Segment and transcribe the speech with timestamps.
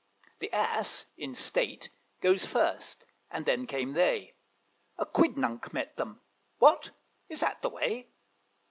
[0.39, 1.91] The Ass in state
[2.21, 4.33] goes first, and then came they.
[4.97, 6.21] A quidnunc met them
[6.57, 6.89] What!
[7.29, 8.07] is that the way?